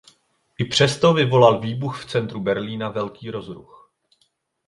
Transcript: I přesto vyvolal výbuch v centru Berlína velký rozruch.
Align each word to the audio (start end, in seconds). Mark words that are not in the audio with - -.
I 0.57 0.65
přesto 0.65 1.13
vyvolal 1.13 1.59
výbuch 1.59 2.01
v 2.01 2.05
centru 2.09 2.39
Berlína 2.41 2.89
velký 2.89 3.31
rozruch. 3.31 3.91